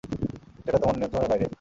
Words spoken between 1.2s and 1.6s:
বাইরে।